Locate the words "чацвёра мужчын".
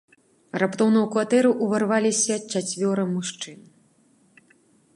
2.59-3.63